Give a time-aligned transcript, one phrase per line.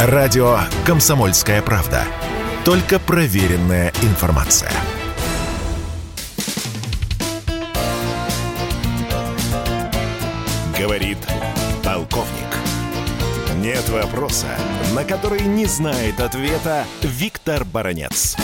[0.00, 2.04] Радио «Комсомольская правда».
[2.64, 4.70] Только проверенная информация.
[10.78, 11.18] Говорит
[11.82, 12.28] полковник.
[13.56, 14.46] Нет вопроса,
[14.94, 18.36] на который не знает ответа Виктор Баранец.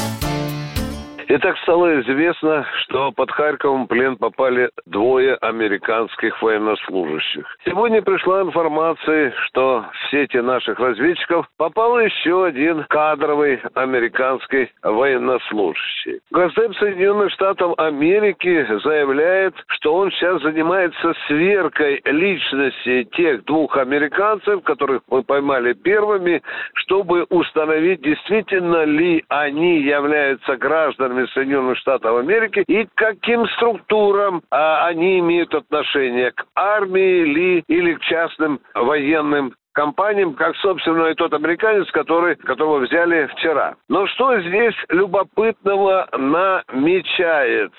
[1.26, 7.46] Итак, стало известно, что под Харьковом в плен попали двое американских военнослужащих.
[7.64, 16.20] Сегодня пришла информация, что в сети наших разведчиков попал еще один кадровый американский военнослужащий.
[16.30, 25.02] Госдеп Соединенных Штатов Америки заявляет, что он сейчас занимается сверкой личности тех двух американцев, которых
[25.08, 26.42] мы поймали первыми,
[26.74, 34.42] чтобы установить, действительно ли они являются гражданами гражданами Соединенных Штатов Америки и к каким структурам
[34.50, 36.32] а, они имеют отношение?
[36.32, 42.78] К армии ли или к частным военным компаниям, как, собственно, и тот американец, который, которого
[42.78, 43.74] взяли вчера.
[43.88, 47.74] Но что здесь любопытного намечается?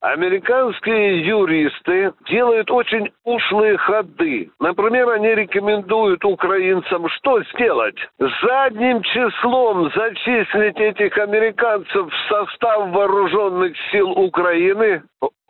[0.00, 4.50] Американские юристы делают очень ушлые ходы.
[4.58, 7.96] Например, они рекомендуют украинцам что сделать?
[8.18, 15.02] Задним числом зачислить этих американцев в состав вооруженных сил Украины,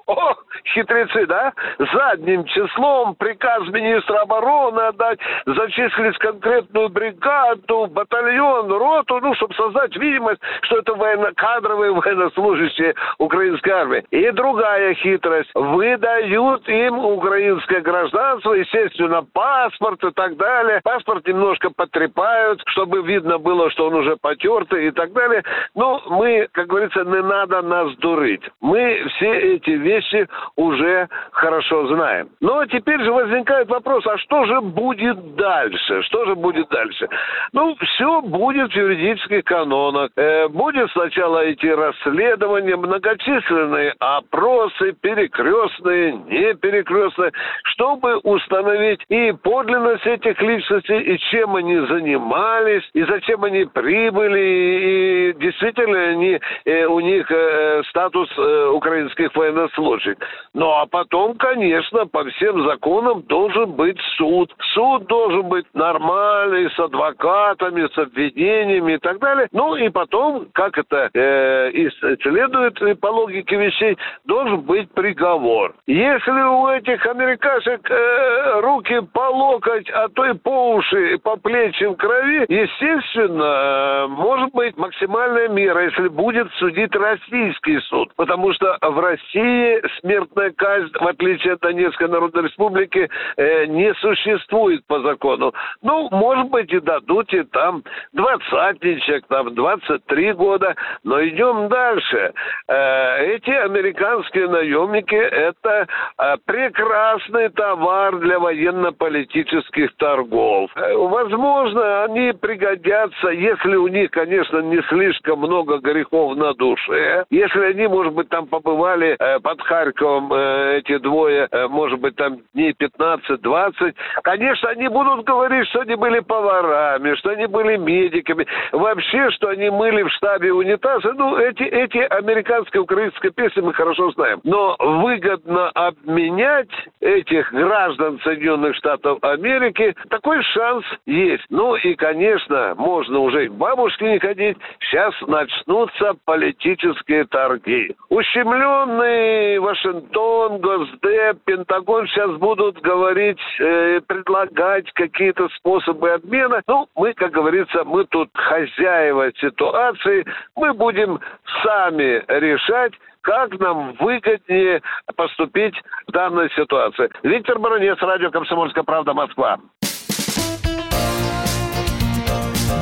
[0.06, 0.34] о,
[0.74, 1.52] хитрецы, да?
[1.78, 10.40] Задним числом приказ министра обороны отдать, зачислить конкретную бригаду, батальон, роту, ну, чтобы создать видимость,
[10.62, 14.04] что это военно-кадровые военнослужащие украинской армии.
[14.10, 15.50] И другая хитрость.
[15.54, 20.80] Выдают им украинское гражданство, естественно, паспорт и так далее.
[20.84, 25.42] Паспорт немножко потрепают, чтобы видно было, что он уже потертый и так далее.
[25.74, 28.42] Ну, мы, как говорится, не надо нас дурить.
[28.60, 32.28] Мы все эти вещи вещи уже хорошо знаем.
[32.40, 36.02] Но теперь же возникает вопрос, а что же будет дальше?
[36.02, 37.08] Что же будет дальше?
[37.52, 40.10] Ну, все будет в юридических канонах.
[40.16, 47.32] Э, будет сначала идти расследование, многочисленные опросы, перекрестные, не перекрестные,
[47.64, 55.32] чтобы установить и подлинность этих личностей, и чем они занимались, и зачем они прибыли, и
[55.54, 60.16] действительно они, э, у них э, статус э, украинских военнослужащих.
[60.52, 64.52] Ну, а потом, конечно, по всем законам должен быть суд.
[64.74, 69.48] Суд должен быть нормальный, с адвокатами, с обвинениями и так далее.
[69.52, 71.90] Ну, и потом, как это э, и
[72.22, 75.74] следует по логике вещей, должен быть приговор.
[75.86, 81.36] Если у этих американцев э, руки по локоть, а то и по уши, и по
[81.36, 88.12] плечи в крови, естественно, э, может быть максимальная мера, если будет судить российский суд.
[88.16, 94.86] Потому что в России смертная казнь, в отличие от Донецкой Народной Республики, э, не существует
[94.86, 95.52] по закону.
[95.82, 97.82] Ну, может быть, и дадут и там
[98.12, 102.32] двадцатничек, там 23 года, но идем дальше.
[102.68, 105.86] Э, эти американские наемники– это
[106.18, 110.70] э, прекрасный товар для военно-политических торгов.
[110.76, 117.60] Э, возможно, они пригодятся, если у них, конечно, не слишком много грехов на душе, если
[117.60, 122.38] они, может быть, там побывали э, под Харьковом э, эти двое, э, может быть, там
[122.54, 129.30] дней 15-20, конечно, они будут говорить, что они были поварами, что они были медиками, вообще,
[129.30, 131.12] что они мыли в штабе унитазы.
[131.14, 134.40] Ну, эти, эти американские, украинские песни мы хорошо знаем.
[134.44, 136.70] Но выгодно обменять
[137.00, 141.44] этих граждан Соединенных Штатов Америки, такой шанс есть.
[141.50, 144.56] Ну и, конечно, можно уже к бабушке не ходить.
[144.80, 147.94] Сейчас начнутся политические торги.
[148.08, 156.62] Ущемленные Вашингтон, Госдеп, Пентагон сейчас будут говорить, э, предлагать какие-то способы обмена.
[156.66, 160.24] Ну, мы, как говорится, мы тут хозяева ситуации,
[160.56, 161.20] мы будем
[161.62, 162.92] сами решать,
[163.22, 164.82] как нам выгоднее
[165.16, 165.74] поступить
[166.06, 167.10] в данной ситуации.
[167.22, 169.58] Виктор Баранец, радио «Комсомольская правда», Москва.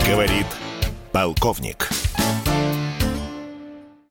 [0.09, 0.47] Говорит
[1.13, 2.02] полковник.